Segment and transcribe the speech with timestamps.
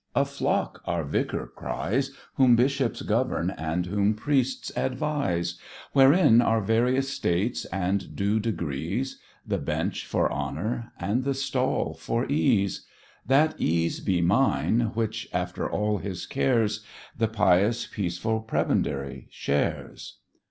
[0.15, 5.59] "A flock," our Vicar cries, "Whom bishops govern and whom priests advise;
[5.93, 12.25] Wherein are various states and due degrees, The Bench for honour, and the Stall for
[12.27, 12.83] ease;
[13.27, 16.83] That ease be mine, which, after all his cares,
[17.15, 20.17] The pious, peaceful prebendary shares."